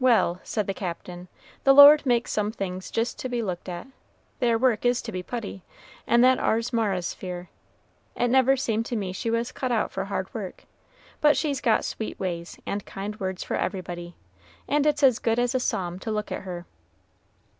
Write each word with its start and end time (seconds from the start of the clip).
"Well," 0.00 0.40
said 0.42 0.66
the 0.66 0.74
Captain, 0.74 1.28
"the 1.62 1.72
Lord 1.72 2.04
makes 2.04 2.32
some 2.32 2.50
things 2.50 2.90
jist 2.90 3.20
to 3.20 3.28
be 3.28 3.40
looked 3.40 3.68
at. 3.68 3.86
Their 4.40 4.58
work 4.58 4.84
is 4.84 5.00
to 5.02 5.12
be 5.12 5.22
putty, 5.22 5.62
and 6.08 6.24
that 6.24 6.40
ar's 6.40 6.72
Mara's 6.72 7.06
sphere. 7.06 7.50
It 8.16 8.26
never 8.26 8.56
seemed 8.56 8.84
to 8.86 8.96
me 8.96 9.12
she 9.12 9.30
was 9.30 9.52
cut 9.52 9.70
out 9.70 9.92
for 9.92 10.06
hard 10.06 10.34
work; 10.34 10.64
but 11.20 11.36
she's 11.36 11.60
got 11.60 11.84
sweet 11.84 12.18
ways 12.18 12.58
and 12.66 12.84
kind 12.84 13.20
words 13.20 13.44
for 13.44 13.54
everybody, 13.54 14.16
and 14.66 14.86
it's 14.86 15.04
as 15.04 15.20
good 15.20 15.38
as 15.38 15.54
a 15.54 15.60
psalm 15.60 16.00
to 16.00 16.10
look 16.10 16.32
at 16.32 16.42
her." 16.42 16.66